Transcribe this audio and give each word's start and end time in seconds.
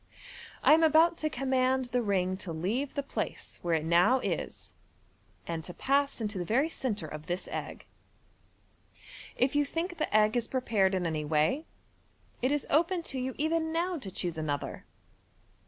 I 0.63 0.73
am 0.73 0.81
about 0.81 1.15
to 1.19 1.29
command 1.29 1.85
the 1.85 2.01
ring 2.01 2.35
to 2.37 2.51
leave 2.51 2.95
the 2.95 3.03
place 3.03 3.59
where 3.61 3.75
it 3.75 3.85
now 3.85 4.17
is, 4.19 4.73
and 5.45 5.63
to 5.63 5.75
pass 5.75 6.19
into 6.19 6.39
the 6.39 6.43
very 6.43 6.69
centre 6.69 7.05
of 7.07 7.27
this 7.27 7.47
egg. 7.51 7.85
If 9.35 9.55
you 9.55 9.63
think 9.63 9.99
the 9.99 10.11
egg 10.11 10.35
is 10.35 10.47
prepared 10.47 10.95
in 10.95 11.05
any 11.05 11.23
way, 11.23 11.67
it 12.41 12.51
is 12.51 12.65
open 12.71 13.03
to 13.13 13.19
you 13.19 13.35
even 13.37 13.71
now 13.71 13.99
to 13.99 14.09
choose 14.09 14.39
another. 14.39 14.85